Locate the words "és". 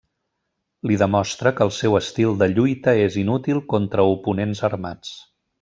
3.05-3.21